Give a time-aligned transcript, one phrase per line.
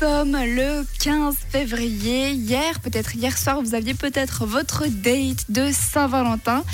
[0.00, 2.30] sommes le 15 février.
[2.30, 6.64] Hier, peut-être hier soir, vous aviez peut-être votre date de Saint-Valentin.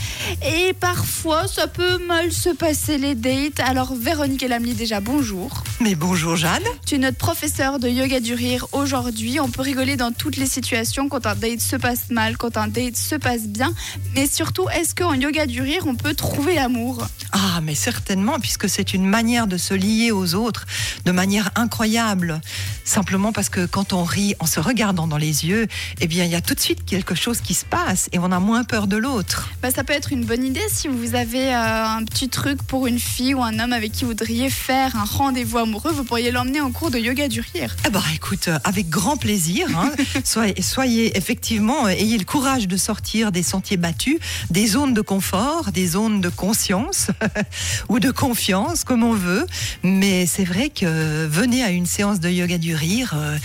[0.47, 3.59] Et parfois, ça peut mal se passer les dates.
[3.59, 5.65] Alors, Véronique Elamli, déjà, bonjour.
[5.81, 6.63] Mais bonjour Jeanne.
[6.87, 9.41] Tu es notre professeur de yoga du rire aujourd'hui.
[9.41, 12.69] On peut rigoler dans toutes les situations, quand un date se passe mal, quand un
[12.69, 13.73] date se passe bien.
[14.15, 17.05] Mais surtout, est-ce qu'en yoga du rire, on peut trouver l'amour?
[17.33, 20.65] Ah, mais certainement, puisque c'est une manière de se lier aux autres
[21.05, 22.41] de manière incroyable.
[22.85, 25.67] Simplement parce que quand on rit en se regardant dans les yeux,
[26.01, 28.31] eh bien, il y a tout de suite quelque chose qui se passe et on
[28.31, 29.51] a moins peur de l'autre.
[29.63, 32.87] Bah, ça peut être une bonne idée si vous avez euh, un petit truc pour
[32.87, 36.31] une fille ou un homme avec qui vous voudriez faire un rendez-vous amoureux, vous pourriez
[36.31, 37.75] l'emmener en cours de yoga du rire.
[37.87, 39.67] Eh ben, écoute, euh, avec grand plaisir.
[39.77, 39.93] Hein.
[40.25, 44.19] soyez, soyez, effectivement, euh, ayez le courage de sortir des sentiers battus,
[44.51, 47.09] des zones de confort, des zones de conscience
[47.89, 49.47] ou de confiance, comme on veut.
[49.83, 53.06] Mais c'est vrai que venez à une séance de yoga du rire.
[53.15, 53.39] Euh,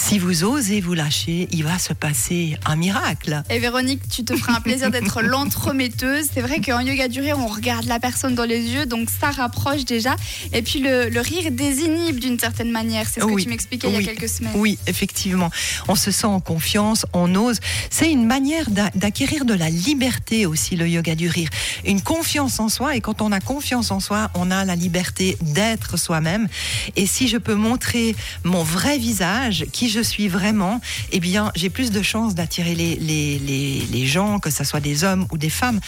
[0.00, 3.42] si vous osez vous lâcher, il va se passer un miracle.
[3.50, 6.26] Et Véronique, tu te feras un plaisir d'être l'entremetteuse.
[6.32, 9.30] C'est vrai qu'en yoga du rire, on regarde la personne dans les yeux, donc ça
[9.30, 10.16] rapproche déjà.
[10.52, 13.06] Et puis le, rire désinhibe d'une certaine manière.
[13.08, 14.54] C'est ce que tu m'expliquais il y a quelques semaines.
[14.56, 15.50] Oui, effectivement.
[15.86, 17.60] On se sent en confiance, on ose.
[17.90, 21.50] C'est une manière d'acquérir de la liberté aussi, le yoga du rire.
[21.84, 22.96] Une confiance en soi.
[22.96, 26.48] Et quand on a confiance en soi, on a la liberté d'être soi-même.
[26.96, 30.80] Et si je peux montrer mon vrai visage, qui je suis vraiment,
[31.12, 34.80] eh bien, j'ai plus de chances d'attirer les, les, les, les, gens, que ce soit
[34.80, 35.80] des hommes ou des femmes.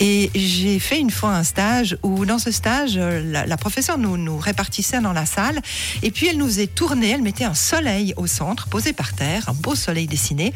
[0.00, 4.16] Et j'ai fait une fois un stage où, dans ce stage, la, la, professeure nous,
[4.16, 5.60] nous répartissait dans la salle,
[6.02, 9.48] et puis elle nous est tournée, elle mettait un soleil au centre, posé par terre,
[9.48, 10.52] un beau soleil dessiné,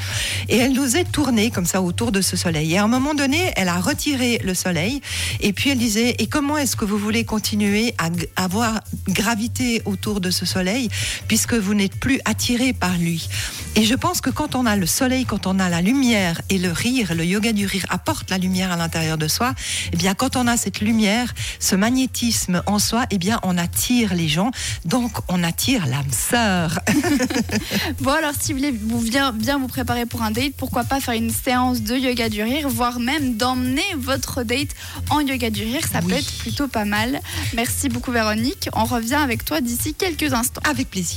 [0.49, 2.75] et elle nous est tournée comme ça autour de ce soleil.
[2.75, 5.01] Et à un moment donné, elle a retiré le soleil,
[5.41, 10.21] et puis elle disait, et comment est-ce que vous voulez continuer à avoir gravité autour
[10.21, 10.89] de ce soleil,
[11.29, 13.29] puisque vous n'êtes plus attiré par lui.
[13.77, 16.59] Et je pense que quand on a le soleil, quand on a la lumière et
[16.59, 19.55] le rire, le yoga du rire apporte la lumière à l'intérieur de soi,
[19.93, 24.15] eh bien quand on a cette lumière, ce magnétisme en soi, eh bien on attire
[24.15, 24.51] les gens,
[24.85, 26.81] donc on attire l'âme sœur.
[28.01, 31.01] bon alors si vous voulez vous bien, bien vous préparer pour un date, pourquoi pas
[31.01, 34.71] faire une séance de yoga du rire, voire même d'emmener votre date
[35.11, 37.21] en yoga du rire, ça peut être plutôt pas mal.
[37.55, 40.63] Merci beaucoup Véronique, on revient avec toi d'ici quelques instants.
[40.69, 41.09] Avec plaisir.